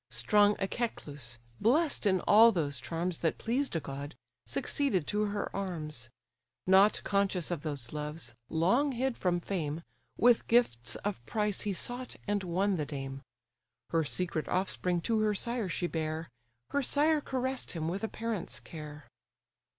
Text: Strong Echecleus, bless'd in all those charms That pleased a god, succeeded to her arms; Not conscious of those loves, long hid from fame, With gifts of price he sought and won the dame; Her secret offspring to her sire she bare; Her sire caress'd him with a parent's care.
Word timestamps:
Strong 0.09 0.55
Echecleus, 0.57 1.37
bless'd 1.59 2.07
in 2.07 2.21
all 2.21 2.51
those 2.51 2.79
charms 2.79 3.19
That 3.19 3.37
pleased 3.37 3.75
a 3.75 3.79
god, 3.79 4.15
succeeded 4.47 5.05
to 5.05 5.25
her 5.25 5.55
arms; 5.55 6.09
Not 6.65 7.03
conscious 7.03 7.51
of 7.51 7.61
those 7.61 7.93
loves, 7.93 8.33
long 8.49 8.93
hid 8.93 9.15
from 9.15 9.39
fame, 9.39 9.83
With 10.17 10.47
gifts 10.47 10.95
of 11.05 11.23
price 11.27 11.61
he 11.61 11.73
sought 11.73 12.15
and 12.27 12.43
won 12.43 12.77
the 12.77 12.85
dame; 12.87 13.21
Her 13.91 14.03
secret 14.03 14.47
offspring 14.49 15.01
to 15.01 15.19
her 15.19 15.35
sire 15.35 15.69
she 15.69 15.85
bare; 15.85 16.29
Her 16.71 16.81
sire 16.81 17.21
caress'd 17.21 17.73
him 17.73 17.87
with 17.87 18.03
a 18.03 18.07
parent's 18.07 18.59
care. 18.59 19.05